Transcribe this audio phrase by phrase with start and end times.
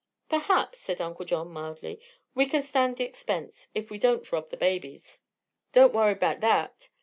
[0.29, 2.01] "Perhaps," said Uncle John mildly,
[2.33, 5.19] "we can stand the expense if we won't rob the babies."
[5.73, 6.89] "Don't worry 'bout thet.